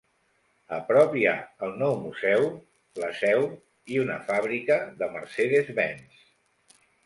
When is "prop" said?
0.87-1.11